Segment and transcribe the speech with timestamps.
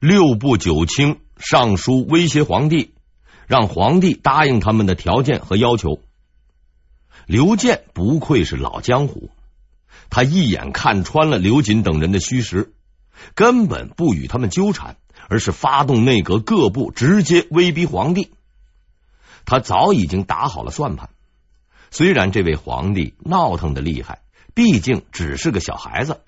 [0.00, 2.94] 六部九卿上书威胁皇帝，
[3.48, 6.00] 让皇帝答应他们的条件和要求。
[7.26, 9.30] 刘建不愧是老江湖，
[10.08, 12.72] 他一眼看穿了刘瑾等人的虚实，
[13.34, 14.96] 根本不与他们纠缠，
[15.28, 18.30] 而是发动内阁各部直接威逼皇帝。
[19.44, 21.10] 他早已经打好了算盘，
[21.90, 24.20] 虽然这位皇帝闹腾的厉害，
[24.54, 26.20] 毕竟只是个小孩子。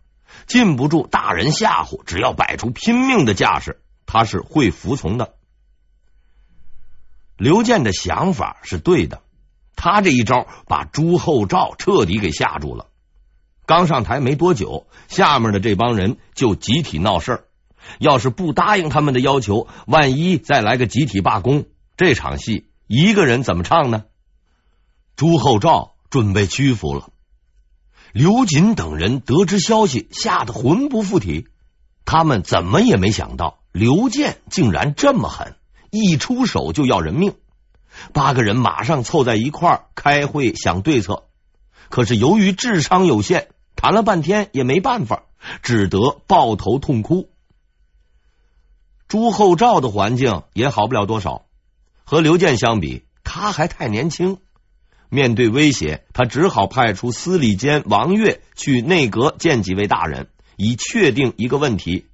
[0.47, 5.35] 禁不住大人吓唬，只要摆出拼命的架势，他是会服从的。
[7.37, 9.23] 刘建的想法是对的，
[9.77, 12.87] 他这一招把朱厚照彻底给吓住了。
[13.65, 17.45] 刚上台没多久，下面的这帮人就集体闹事儿。
[17.99, 21.65] 要是不答应他们的要求，万一再来个集体罢工，
[21.97, 24.05] 这场戏一个人怎么唱呢？
[25.17, 27.11] 朱厚照准备屈服了。
[28.13, 31.49] 刘瑾等人得知消息，吓得魂不附体。
[32.05, 35.55] 他们怎么也没想到，刘建竟然这么狠，
[35.91, 37.35] 一出手就要人命。
[38.13, 41.25] 八个人马上凑在一块儿开会想对策，
[41.89, 45.25] 可是由于智商有限，谈了半天也没办法，
[45.63, 47.31] 只得抱头痛哭。
[49.07, 51.47] 朱厚照的环境也好不了多少，
[52.05, 54.39] 和刘建相比，他还太年轻。
[55.11, 62.07] 面对威胁，他只好派出司礼监王悦去内阁见几位大人，以确定一个问题：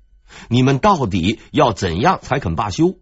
[0.49, 2.99] 你们到底要怎样才肯罢休？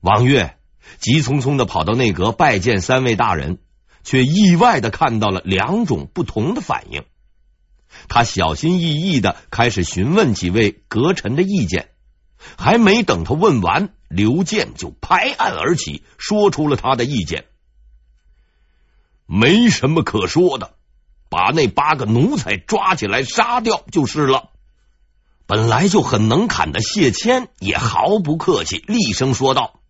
[0.00, 0.56] 王悦
[0.98, 3.58] 急匆匆的跑到内阁拜见三位大人，
[4.02, 7.04] 却意外的看到了两种不同的反应。
[8.08, 11.90] 他小心翼翼的开始询问几位阁臣的意见，
[12.56, 17.44] 还没等他问完，刘建就拍案而起，说出了他的意见。
[19.34, 20.74] 没什么可说的，
[21.30, 24.50] 把那八个奴才抓起来杀掉就是了。
[25.46, 29.80] 本来就很能砍的谢谦也毫不客气，厉声说道：“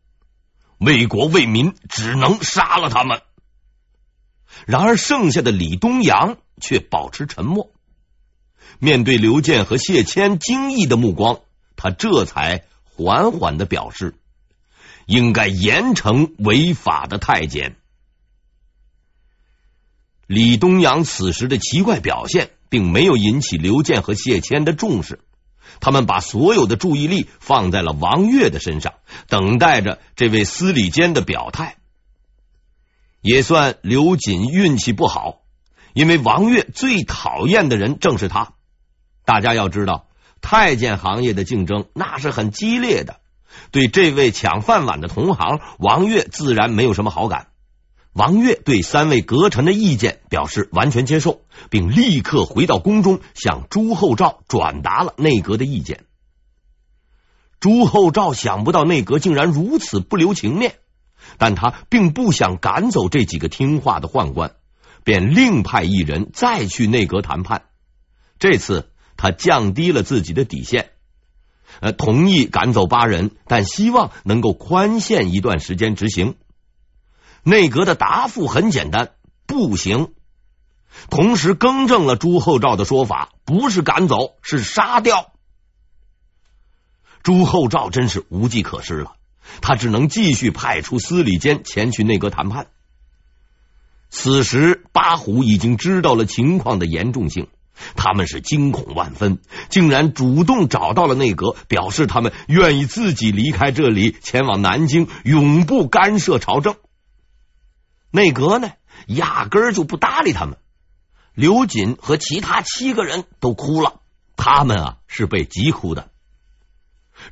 [0.78, 3.22] 为国为民，只能杀了他们。”
[4.64, 7.72] 然而剩下的李东阳却保持沉默。
[8.78, 11.40] 面对刘建和谢谦惊异的目光，
[11.74, 14.14] 他这才缓缓的表示
[15.06, 17.74] ：“应该严惩违法的太监。”
[20.32, 25.20] 李东阳此时的奇怪表现，并没有引起刘建和谢谦的重视。
[25.78, 28.94] 他们把所有的注意力放在了王悦的身上，
[29.28, 31.76] 等待着这位司礼监的表态。
[33.20, 35.42] 也算刘瑾运气不好，
[35.92, 38.54] 因为王悦最讨厌的人正是他。
[39.26, 40.06] 大家要知道，
[40.40, 43.20] 太监行业的竞争那是很激烈的。
[43.70, 47.48] 对这位抢饭碗的同行，王悦自然没有什么好感。
[48.12, 51.40] 王悦对三位阁臣的意见表示完全接受，
[51.70, 56.04] 并立刻回到宫中向朱厚照转达了内阁的意见。
[57.58, 60.74] 朱厚照想不到内阁竟然如此不留情面，
[61.38, 64.56] 但他并不想赶走这几个听话的宦官，
[65.04, 67.62] 便另派一人再去内阁谈判。
[68.38, 70.90] 这次他降低了自己的底线，
[71.80, 76.34] 呃，同意赶走八人，但希望能够宽限一段时间执行。
[77.44, 79.12] 内阁的答复很简单，
[79.46, 80.12] 不行。
[81.08, 85.32] 同时更正了朱厚照的说法，不是赶走，是杀掉。
[87.22, 89.12] 朱厚照真是无计可施了，
[89.60, 92.66] 他只能继续派出司礼监前去内阁谈判。
[94.10, 97.48] 此时八虎已经知道了情况的严重性，
[97.96, 99.38] 他们是惊恐万分，
[99.70, 106.76] 竟然主动找到了内阁，表示他们愿意自己离开这里，前往南京，永不干涉朝政。
[108.14, 108.72] 内阁呢，
[109.06, 110.58] 压根儿就不搭理他们。
[111.34, 114.00] 刘瑾和其他七个人都哭了，
[114.36, 116.10] 他们啊是被急哭的。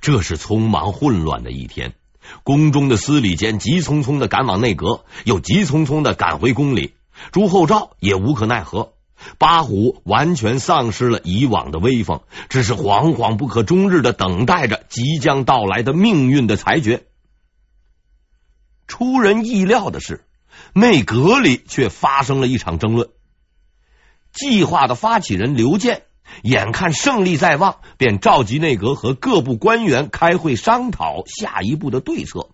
[0.01, 1.93] 这是匆忙混乱的一天，
[2.45, 6.95] 宫中的司礼监急匆匆的赶往内阁，又急匆匆的赶回宫里。
[7.31, 8.95] 朱厚照也无可奈何，
[9.37, 17.05] 八虎完全丧失了以往的威风，只是惶惶不可终日的等待着即将到来的命运的裁决。
[18.87, 20.25] 出人意料的是。
[20.75, 23.09] 内阁里却发生了一场争论。
[24.33, 26.03] 计划的发起人刘建
[26.43, 32.51] 眼看胜利在望，便召集内阁和各部官员开会商讨下一步的对策。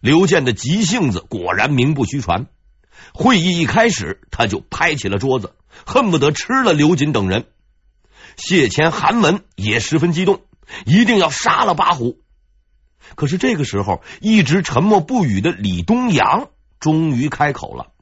[0.00, 2.46] 刘建的急性子果然名不虚传。
[3.14, 5.54] 会议一开始，他就拍起了桌子，
[5.86, 7.46] 恨不得吃了刘瑾等人。
[8.36, 10.42] 谢谦、韩文也十分激动，
[10.84, 12.18] 一定要杀了八虎。
[13.14, 16.48] 可是这个时候，一直沉默不语的李东阳。
[16.80, 17.92] 终于开口了，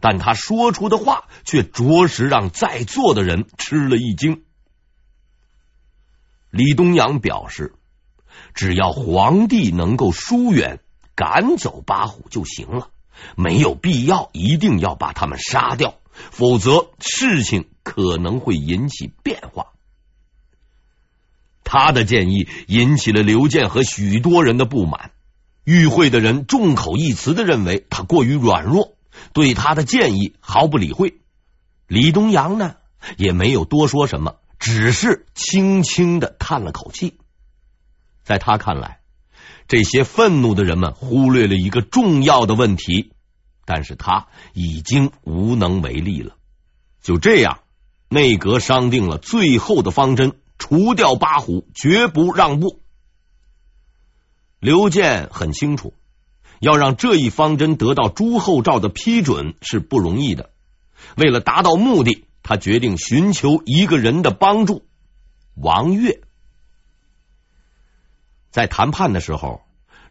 [0.00, 4.42] 但他说出的话却着实让在座的人吃了一惊。
[6.50, 7.74] 李东阳表示，
[8.52, 10.80] 只要皇帝能够疏远、
[11.14, 12.90] 赶走八虎就行了，
[13.36, 19.68] 没有必要一定要把他们杀掉，否则事情可能会引起变化。
[21.62, 25.12] 他的建议引起了刘健和许多人的不满，
[25.64, 28.96] 与会的人众口一词的认为他过于软弱，
[29.32, 31.20] 对他的建议毫不理会。
[31.86, 32.76] 李东阳呢，
[33.16, 37.18] 也没有多说什么，只是轻轻的叹了口气。
[38.22, 39.00] 在他看来，
[39.68, 43.12] 这些愤怒的人们忽略了一个重要的问题，
[43.64, 46.36] 但是他已经无能为力了。
[47.02, 47.60] 就这样，
[48.08, 50.36] 内阁商定了最后的方针。
[50.62, 52.82] 除掉八虎，绝不让步。
[54.60, 55.94] 刘健很清楚，
[56.60, 60.50] 要让这一方针得到朱厚照的批准是不容易的。
[61.16, 64.84] 为了达到目的，他决定寻求一个人的帮助——
[65.56, 66.20] 王悦。
[68.50, 69.62] 在谈判的时候，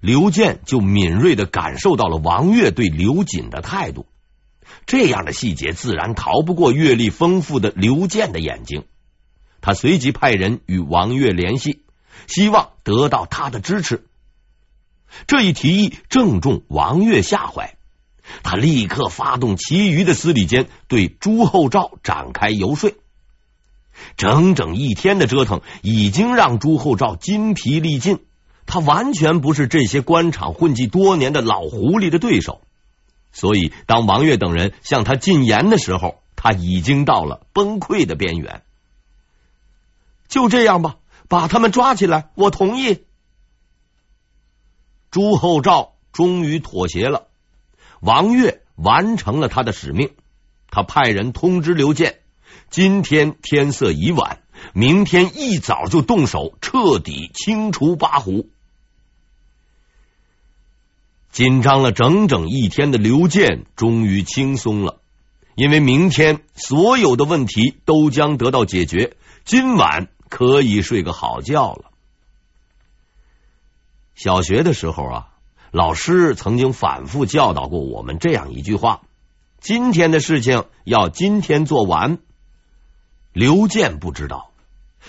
[0.01, 4.07] 刘健就敏锐的感受到了王悦对刘瑾的态度。
[4.87, 8.85] 这样的细节自然逃不过阅历丰富的刘健的眼睛。
[9.61, 11.83] 他随即派人与王悦联系，
[12.25, 14.07] 希望得到他的支持。
[15.27, 17.75] 这一提议正中王悦下怀，
[18.43, 22.91] 他立刻发动其余的司礼监对朱厚照展开游说。
[24.15, 28.19] 整整一天的折腾，已经让朱厚照筋疲力尽，
[28.65, 32.61] 他完全不是这些官场混迹多年的老狐狸的对手。
[33.31, 38.61] 所以，当王悦等人向他进言的时候，他已经到了崩溃的边缘。
[40.29, 40.95] 就这样吧，
[41.27, 43.03] 把他们抓起来，我同意。
[45.11, 47.27] 朱厚照终于妥协了，
[47.99, 50.11] 王悦完成了他的使命。
[50.69, 52.19] 他派人通知刘健，
[52.69, 54.41] 今天天色已晚，
[54.73, 58.47] 明天一早就动手，彻底清除八虎。
[61.31, 64.99] 紧张了整整一天的刘健终于轻松了，
[65.55, 69.15] 因为明天所有的问题都将得到解决。
[69.45, 70.09] 今晚。
[70.29, 71.88] 可以睡个好觉了。
[74.19, 75.27] 小学的时候啊，
[75.71, 79.03] 老师曾经反复教导过我们这样一句话：
[79.61, 82.17] 今天的事情要今天做完。
[83.31, 84.51] 刘健不知道，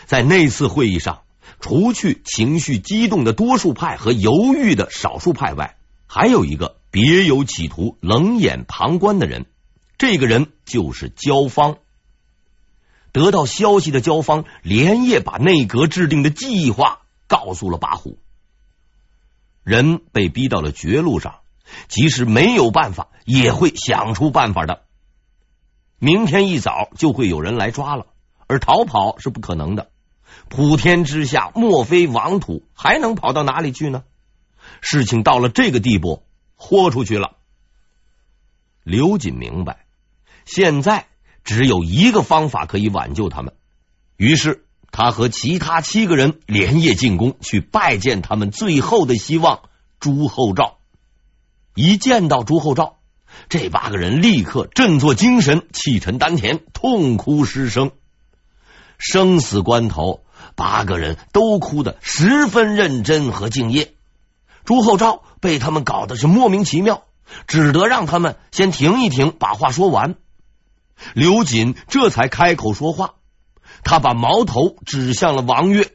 [0.06, 1.22] 在那次会议上，
[1.58, 5.76] 除去情绪激动的多数派和犹豫的少数派外，
[6.06, 9.46] 还有一个别有企图、冷眼旁观的人。
[9.98, 11.78] 这个人就是焦芳。
[13.10, 18.16] 得到消息的焦芳连夜把内阁制定的计划告诉了八虎。
[19.62, 21.40] 人被逼到了绝路上，
[21.88, 24.82] 即使没有办法，也会想出办法的。
[25.98, 28.06] 明天一早就会有人来抓了，
[28.46, 29.90] 而逃跑是不可能的。
[30.48, 34.04] 普天之下莫非王土，还能跑到哪里去呢？
[34.80, 36.24] 事情到了这个地步，
[36.56, 37.36] 豁出去了。
[38.82, 39.86] 刘瑾明白，
[40.44, 41.06] 现在。
[41.42, 43.54] 只有一个方法可以挽救他们，
[44.18, 49.60] 于是他和其他七个人连夜进宫去拜见他们最后的希望
[49.98, 50.78] 朱厚照。
[51.74, 52.96] 一见到朱厚照，
[53.48, 57.92] 这八个人立刻振作精神，气沉丹田，痛哭失声。
[58.98, 60.24] 生死关头，
[60.56, 63.94] 八个人都哭得十分认真和敬业。
[64.64, 67.04] 朱厚照被他们搞得是莫名其妙，
[67.46, 70.16] 只得让他们先停一停，把话说完。
[71.14, 73.14] 刘瑾这才开口说话，
[73.84, 75.92] 他把矛头指向了王悦，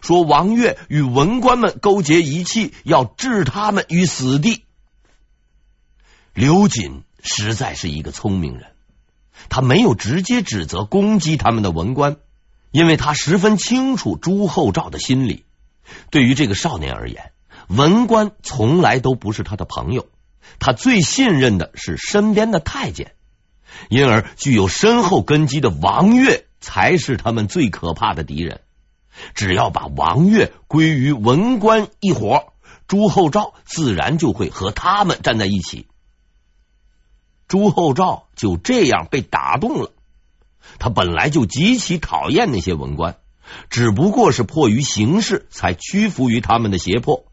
[0.00, 4.64] 说王悦与文官们勾结一气，要置他们于死地。
[6.32, 8.72] 刘瑾实在是一个聪明人，
[9.48, 12.16] 他没有直接指责攻击他们的文官，
[12.70, 15.44] 因为他十分清楚朱厚照的心理。
[16.10, 17.32] 对于这个少年而言，
[17.68, 20.08] 文官从来都不是他的朋友，
[20.58, 23.14] 他最信任的是身边的太监。
[23.88, 28.62] 因而，具有深厚根基的王悦才是他们最可怕的敌人。
[29.34, 32.52] 只要把王悦归于文官一伙，
[32.88, 35.86] 朱厚照自然就会和他们站在一起。
[37.46, 39.92] 朱厚照就这样被打动了。
[40.78, 43.18] 他本来就极其讨厌那些文官，
[43.70, 47.26] 只不过是迫于形势才屈服于他们的胁迫。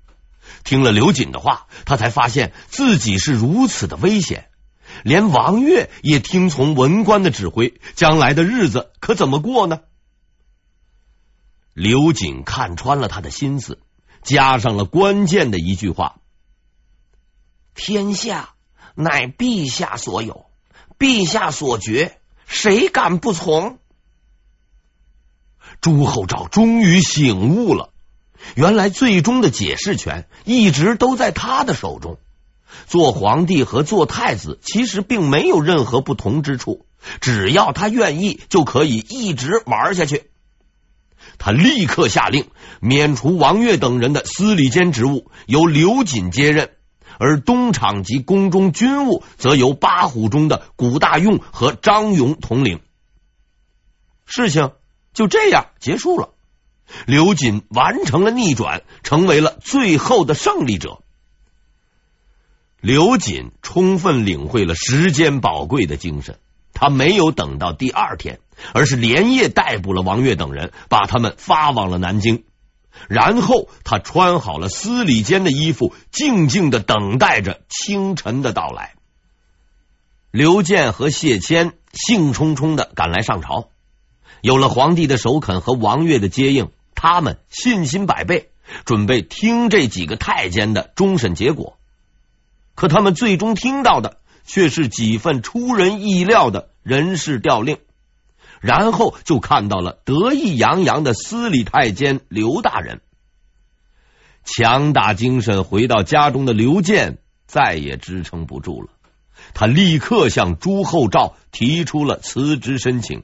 [0.64, 4.50] 听了刘瑾的话，他才发现自己是如此的危险。
[5.04, 9.82] 连王悦也听从文官的指挥，将来的日子可怎么过呢？
[11.74, 13.80] 刘瑾看穿了他的心思，
[14.22, 16.18] 加上了关键的一句话
[17.74, 18.50] ：“天下
[18.94, 20.48] 乃陛下所有，
[21.00, 23.80] 陛下所决，谁敢不从？”
[25.80, 27.92] 朱厚照终于醒悟了，
[28.56, 32.20] 原来最终的解释权一直都在他的手中。
[32.88, 36.86] 做皇帝和做太子其实并没有任何不同之处，
[37.20, 40.30] 只要他愿意，就可以一直玩下去。
[41.38, 42.48] 他立刻下令
[42.80, 46.72] 免除王悦等人的司礼监职务，由刘瑾接任，
[47.18, 52.80] 而东厂及宫中军务则由八虎中的古大用和张勇统领。
[54.26, 54.72] 事情
[55.14, 56.30] 就这样结束了，
[57.06, 61.02] 刘瑾完成了逆转，成为了最后的胜利者。
[62.82, 66.40] 刘瑾充分领会了时间宝贵的精神，
[66.74, 68.40] 他没有等到第二天，
[68.74, 72.44] 而是连夜逮捕了王悦等人，把他们发往了南京。
[73.08, 78.96] 然后他穿好了司礼监的衣服，静静的等待着清晨的到来。
[80.32, 83.70] 刘健和谢谦兴冲冲的赶来上朝，
[84.42, 88.50] 有了皇帝的首肯和王悦的接应，他们信心百倍，
[88.86, 91.78] 准备听这几个太监的终审结果。
[92.76, 97.78] 可他们最终听到的却是几份出人意料的人事调令，
[98.60, 103.02] 然后就看到了得意洋洋的司礼太监刘大人。
[104.44, 108.90] 强大精神回到家中的刘健再也支撑不住了，
[109.54, 113.24] 他立刻向朱厚照提出了辞职申请。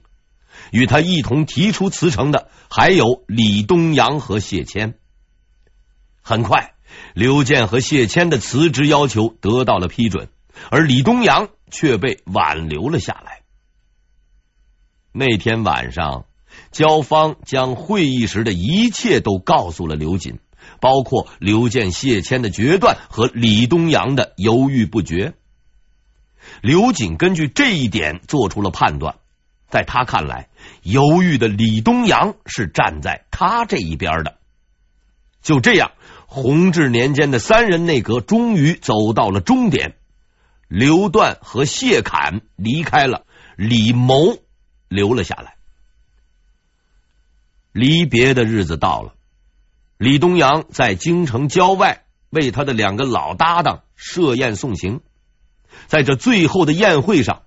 [0.72, 4.96] 与他一同提出辞呈的还有李东阳和谢谦。
[6.22, 6.74] 很快。
[7.14, 10.30] 刘健和谢谦的辞职要求得到了批准，
[10.70, 13.42] 而李东阳却被挽留了下来。
[15.12, 16.26] 那天晚上，
[16.72, 20.40] 焦芳将会议时的一切都告诉了刘瑾，
[20.80, 25.34] 包括刘健、谢谦的决断和李东阳的犹豫不决。
[26.62, 29.16] 刘瑾根据这一点做出了判断，
[29.70, 30.50] 在他看来，
[30.84, 34.38] 犹豫的李东阳是站在他这一边的。
[35.42, 35.92] 就这样。
[36.30, 39.96] 弘治年间的三人内阁终于走到了终点，
[40.68, 43.24] 刘段和谢侃离开了，
[43.56, 44.38] 李谋
[44.90, 45.56] 留了下来。
[47.72, 49.14] 离别的日子到了，
[49.98, 55.00] 李东阳在京城郊外为他的两个老搭档设宴送行。
[55.88, 57.44] 在这最后的宴会上，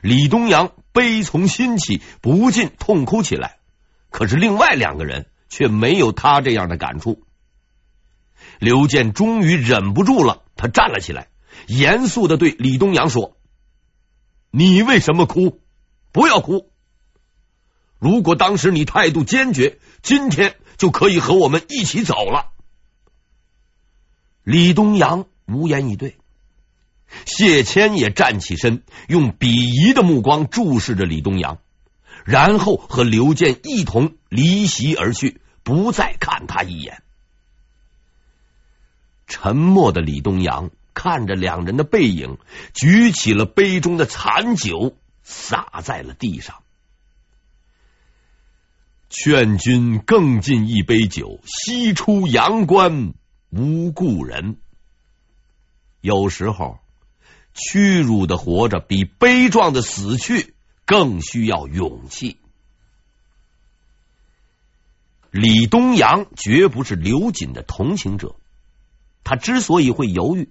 [0.00, 3.58] 李东阳悲从心起，不禁痛哭起来。
[4.08, 7.22] 可是另外两个人却没有他这样的感触。
[8.62, 11.26] 刘健终于忍不住了，他站了起来，
[11.66, 13.36] 严肃的对李东阳说
[14.52, 15.60] ：“你为什么哭？
[16.12, 16.70] 不要哭！
[17.98, 22.52] 如果当时你态度坚决，今天就可以和我们一起走了。”
[24.44, 26.14] 李东阳无言以对，
[27.24, 31.58] 谢谦也站起身，用鄙夷的目光注视着李东阳，
[32.24, 37.02] 然后和刘健一同离席而去，不再看他一眼。
[39.32, 42.36] 沉默的李东阳看着两人的背影，
[42.74, 46.62] 举起了杯中的残酒，洒在了地上。
[49.08, 53.14] 劝君更尽一杯酒，西出阳关
[53.48, 54.58] 无故人。
[56.02, 56.78] 有时候，
[57.54, 60.52] 屈辱的活着比悲壮的死去
[60.84, 62.36] 更需要勇气。
[65.30, 68.36] 李东阳绝不是刘瑾的同情者。
[69.32, 70.50] 他之所以会犹豫，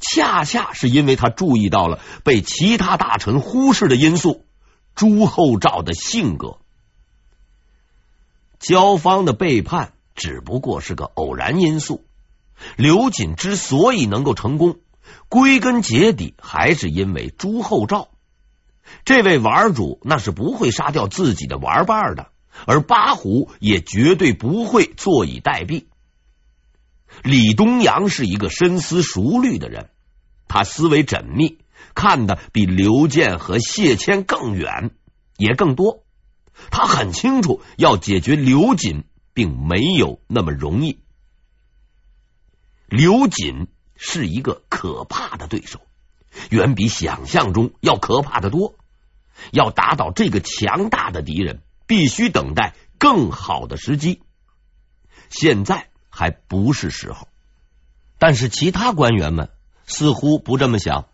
[0.00, 4.44] 恰恰是因为他注意到了被其他大臣忽视的因素——
[4.94, 6.58] 朱厚照的性格。
[8.60, 12.04] 焦芳的背叛只不过是个偶然因素。
[12.76, 14.76] 刘瑾之所以能够成功，
[15.28, 18.06] 归根结底还是因为朱厚照。
[19.04, 22.28] 这位玩主那是不会杀掉自己的玩伴的，
[22.66, 25.86] 而八虎也绝对不会坐以待毙。
[27.22, 29.90] 李东阳是一个深思熟虑的人，
[30.48, 31.58] 他思维缜密，
[31.94, 34.90] 看得比刘健和谢谦更远，
[35.36, 36.04] 也更多。
[36.70, 39.04] 他很清楚，要解决刘瑾，
[39.34, 40.98] 并没有那么容易。
[42.88, 45.80] 刘瑾是一个可怕的对手，
[46.50, 48.74] 远比想象中要可怕的多。
[49.52, 54.22] 要打倒这个强大的敌人，必须等待更好的时机。
[55.30, 55.91] 现在。
[56.14, 57.26] 还不是时候，
[58.18, 59.48] 但是其他官员们
[59.86, 61.06] 似乎不这么想，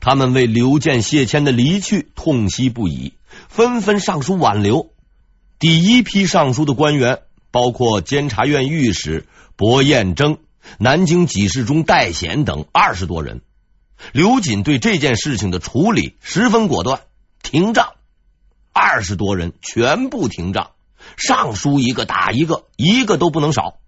[0.00, 3.14] 他们为刘建、谢谦的离去痛惜不已，
[3.48, 4.90] 纷纷上书挽留。
[5.58, 10.38] 第一批上书的官员包括监察院御史薄彦征、
[10.78, 13.40] 南京给事中戴显等二十多人。
[14.12, 17.00] 刘瑾对这件事情的处理十分果断，
[17.42, 17.94] 停账，
[18.74, 20.72] 二十多人全部停账，
[21.16, 23.78] 上书一个打一个，一个都不能少。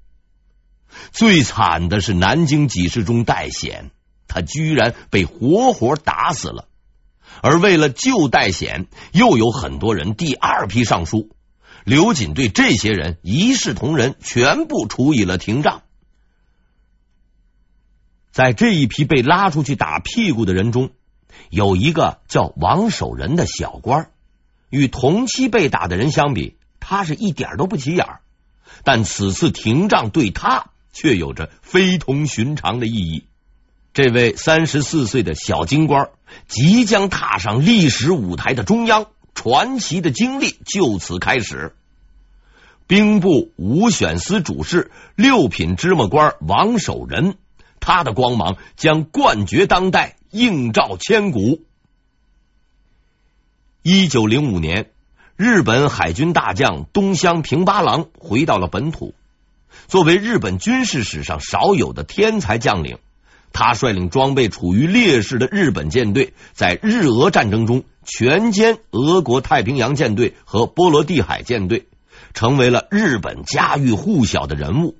[1.12, 3.91] 最惨的是南京几事中戴显，
[4.29, 6.69] 他居然被活活打死了。
[7.43, 11.31] 而为了救戴显，又有很多人第二批上书。
[11.85, 15.83] 刘瑾对这些人一视同仁，全部处以了廷杖。
[18.33, 20.91] 在这一批被拉出去打屁股的人中，
[21.49, 24.11] 有一个叫王守仁的小官，
[24.69, 28.07] 与同期被打的人相比，他是一点都不起眼。
[28.83, 33.26] 但此次廷杖对他却有着非同寻常的意义。
[33.93, 36.09] 这位三十四岁的小京官，
[36.49, 39.07] 即将踏上历史舞台的中央。
[39.35, 41.75] 传奇的经历就此开始。
[42.87, 47.37] 兵部五选司主事、六品芝麻官王守仁，
[47.79, 51.62] 他的光芒将冠绝当代，映照千古。
[53.83, 54.91] 一九零五年，
[55.37, 59.15] 日本海军大将东乡平八郎回到了本土。
[59.88, 62.99] 作为日本军事史上少有的天才将领，
[63.52, 67.85] 他率领装备处于劣势的日本舰队，在日俄战争中。
[68.09, 71.88] 全歼俄国太平洋舰队和波罗的海舰队，
[72.35, 74.97] 成为了日本家喻户晓的人物。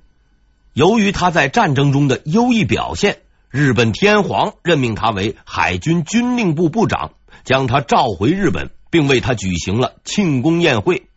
[0.73, 7.13] 由于他在战争中的优异表现，日本天皇任命他为海军军令部部长，
[7.45, 11.07] 将他召回日本，并为他举行了庆功宴会。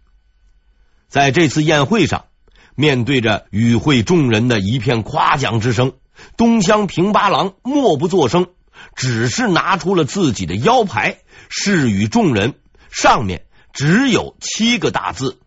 [1.08, 2.26] 在这次宴会上，
[2.74, 5.92] 面对着与会众人的一片夸奖之声，
[6.36, 8.48] 东乡平八郎默不作声，
[8.94, 11.18] 只是拿出了自己的腰牌。
[11.48, 12.54] 示与众人，
[12.90, 15.40] 上面只有七个大字：“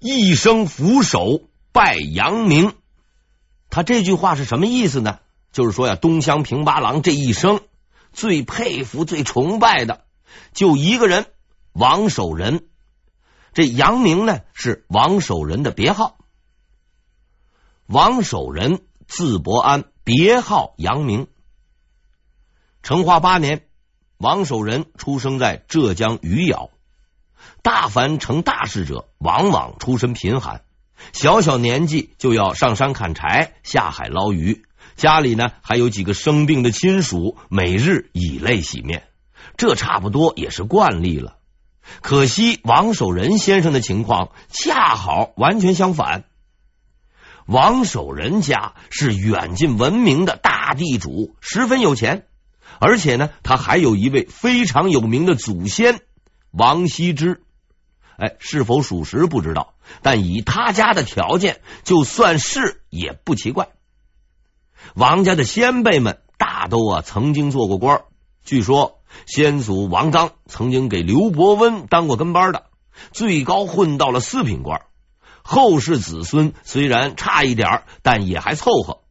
[0.00, 2.72] 一生俯首拜阳明。”
[3.68, 5.18] 他这句话是什么意思呢？
[5.52, 7.60] 就是说呀，东乡平八郎这一生
[8.12, 10.04] 最佩服、最崇拜的
[10.54, 11.26] 就一个人——
[11.72, 12.64] 王守仁。
[13.52, 16.18] 这阳明呢，是王守仁的别号。
[17.86, 21.28] 王守仁字伯安，别号阳明。
[22.82, 23.62] 成化八年。
[24.18, 26.70] 王守仁出生在浙江余姚，
[27.62, 30.62] 大凡成大事者，往往出身贫寒，
[31.12, 34.64] 小小年纪就要上山砍柴、下海捞鱼，
[34.96, 39.04] 家里呢还有几个生病的亲属，每日以泪洗面，
[39.58, 41.36] 这差不多也是惯例了。
[42.00, 46.24] 可惜王守仁先生的情况恰好完全相反，
[47.46, 52.26] 王守仁家是远近闻名的大地主，十分有钱。
[52.80, 56.00] 而且呢，他还有一位非常有名的祖先
[56.50, 57.42] 王羲之。
[58.18, 63.68] 哎，是否属实不知道，但以他家的条件，就算是也不奇怪。
[64.94, 68.02] 王家的先辈们大都啊曾经做过官，
[68.44, 72.64] 据说先祖王刚曾经给刘伯温当过跟班的，
[73.12, 74.82] 最高混到了四品官。
[75.46, 79.02] 后世子孙虽然差一点，但也还凑合。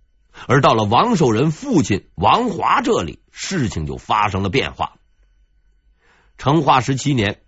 [0.48, 4.96] 而到了王守仁父亲王华这里，事情就发生了变化。
[6.38, 7.40] 成化十七年，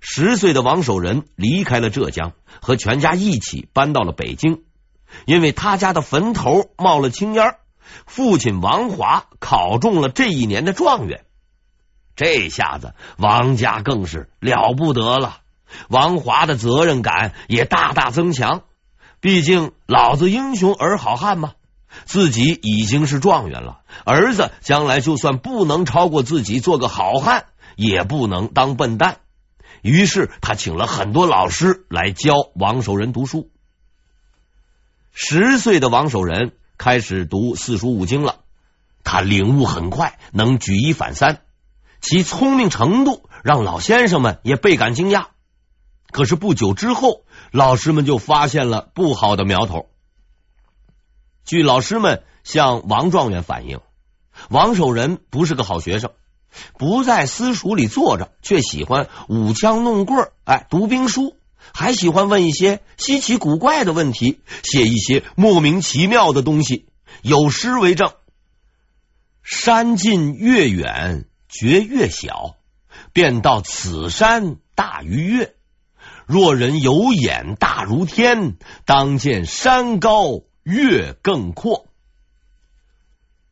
[0.00, 4.62] 十岁的王守仁离开了浙江，和全家一起搬到了北京。
[5.24, 7.56] 因为他家的坟头冒了青烟，
[8.04, 11.24] 父亲王华考中了这一年的状元。
[12.14, 15.38] 这下子王家更是了不得了，
[15.88, 18.62] 王华的责任感也大大增强。
[19.20, 21.52] 毕竟老子英雄儿好汉嘛。
[22.06, 27.44] 自己已经是状元了，儿子将来就算不能超过自己做个好汉，
[27.76, 29.18] 也不能当笨蛋。
[29.80, 33.48] 于是他请了很多老师来教王守仁读书。
[35.12, 38.40] 十岁的王守仁开始读四书五经了，
[39.04, 41.42] 他领悟很快，能举一反三，
[42.00, 45.26] 其聪明程度让老先生们也倍感惊讶。
[46.14, 49.90] 可是不久之后，老师们就发现了不好的苗头。
[51.44, 53.80] 据老师们向王状元反映，
[54.48, 56.12] 王守仁不是个好学生，
[56.78, 61.36] 不在私塾里坐着，却喜欢舞枪弄棍儿，哎，读兵书，
[61.72, 66.86] 还喜欢问一些稀奇古怪的问题，写一些莫名其妙的东西。
[67.22, 68.12] 有诗为证
[69.42, 72.54] ：“山近月远觉月小，
[73.12, 75.56] 便道此山大于月。
[76.26, 81.88] 若人有眼大如天，当见山高。”月更阔，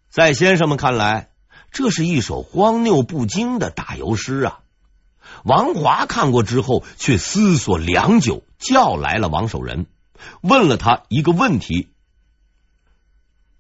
[0.09, 1.29] 在先生们看来，
[1.71, 4.61] 这是一首荒谬不经的打油诗啊！
[5.45, 9.85] 王华看过之后，却思索良久，叫来了王守仁，
[10.41, 11.91] 问了他一个问题：“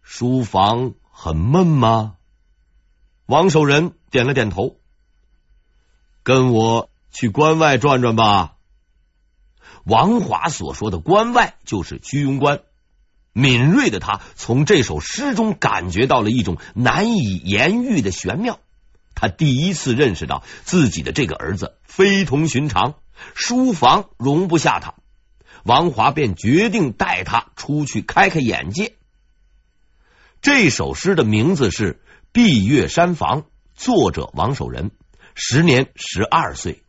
[0.01, 2.17] 书房很闷吗？”
[3.29, 4.79] 王守仁点了点头，
[6.23, 8.52] 跟我去关外转转吧。
[9.85, 12.61] 王华所说的关外就是居庸关。
[13.33, 18.61] 敏锐的他从这首诗中感觉到了一种难以言喻的玄妙。
[19.15, 22.95] 他第一次认识到自己的这个儿子非同寻常，
[23.35, 24.95] 书房容不下他。
[25.65, 28.95] 王华便决定带他出去开开眼界。
[30.41, 31.95] 这首诗的名字是
[32.33, 33.43] 《碧月山房》，
[33.77, 34.91] 作者王守仁，
[35.35, 36.82] 时年十二岁。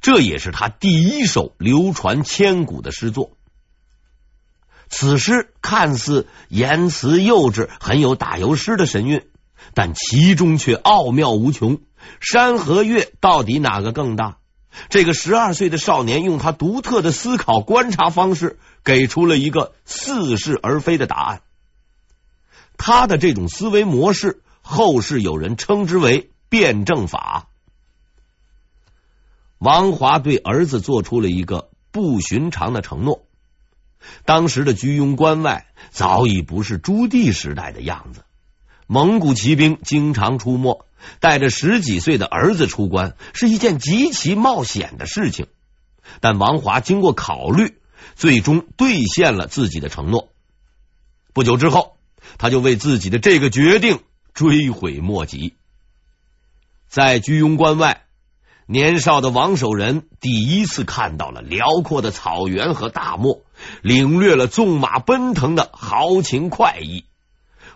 [0.00, 3.36] 这也是他第一首流传千古的诗作。
[4.88, 9.28] 此诗看似言辞幼稚，很有打油诗的神韵，
[9.74, 11.78] 但其中却奥妙无穷。
[12.20, 14.38] 山和月到底哪个更大？
[14.88, 21.42] 这个十二岁的少年用他独特的思考观察方式，给出了一个似是而非的答案。
[22.76, 27.49] 他的这种思维模式，后世有人称之为辩证法。
[29.60, 33.26] 王华对儿子做出了一个不寻常的承诺。
[34.24, 38.24] 当时的居庸关外早已不是朱棣时代的样子，
[38.86, 40.86] 蒙古骑兵经常出没，
[41.18, 45.46] 带着十几岁的儿子出关是一件极其冒险的事情。
[46.20, 47.76] 但王华经过考虑，
[48.16, 50.30] 最终兑现了自己的承诺。
[51.34, 51.98] 不久之后，
[52.38, 54.00] 他就为自己的这个决定
[54.32, 55.54] 追悔莫及。
[56.88, 58.06] 在居庸关外。
[58.72, 63.42] 年少的王守仁第一次看到了辽阔的草原和大漠，
[63.82, 67.04] 领略了纵马奔腾的豪情快意。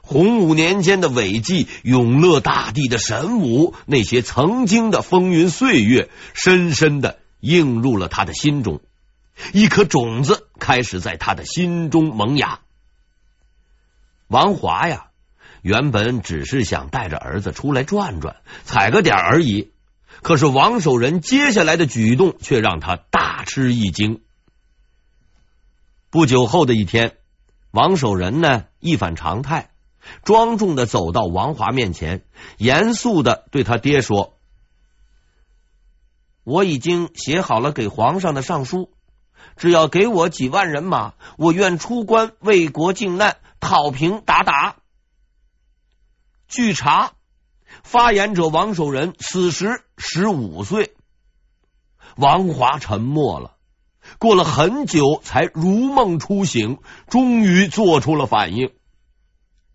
[0.03, 8.81] 洪武年间的伟绩，永乐大帝的神武，那些曾经的风云岁月，深深的映入了他的心中。
[9.53, 12.61] 一颗种子开始在他的心中萌芽。
[14.29, 15.07] 王华呀，
[15.61, 19.73] 原本只是想带着儿子出来转转，踩个点而已。
[20.25, 24.23] 可是王守仁接下来的举动却让他大吃一惊。
[26.09, 27.19] 不久后的一天，
[27.73, 29.69] 王守仁呢一反常态，
[30.25, 32.25] 庄重的走到王华面前，
[32.57, 34.39] 严肃的对他爹说
[36.43, 38.95] ：“我已经写好了给皇上的上书，
[39.59, 44.77] 只要给我几万人马，我愿出关为国靖难，讨平鞑靼。”
[46.49, 47.13] 据查。
[47.85, 50.95] 发言者王守仁此时十五岁，
[52.17, 53.53] 王华沉默了，
[54.19, 58.73] 过了很久才如梦初醒，终于做出了反应。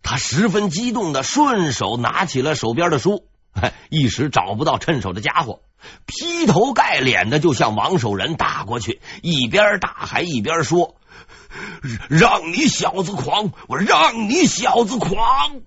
[0.02, 3.28] 他十分激动的顺手拿起了手边的书，
[3.90, 5.62] 一时找不到趁手的家伙，
[6.08, 10.96] 劈头盖脸的就向王守仁打过去，一边打还一边说
[12.10, 15.62] ：“让你小子狂，我让你小子狂！”